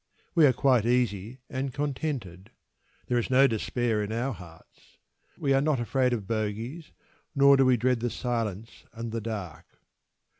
We 0.33 0.47
are 0.47 0.51
quite 0.51 0.83
easy 0.87 1.41
and 1.47 1.71
contented. 1.71 2.49
There 3.05 3.19
is 3.19 3.29
no 3.29 3.45
despair 3.45 4.01
in 4.01 4.11
our 4.11 4.33
hearts. 4.33 4.97
We 5.37 5.53
are 5.53 5.61
not 5.61 5.79
afraid 5.79 6.11
of 6.11 6.25
bogeys, 6.25 6.91
nor 7.35 7.55
do 7.55 7.67
we 7.67 7.77
dread 7.77 7.99
the 7.99 8.09
silence 8.09 8.85
and 8.93 9.11
the 9.11 9.21
dark. 9.21 9.65